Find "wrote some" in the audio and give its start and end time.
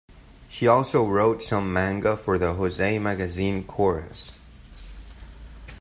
1.07-1.71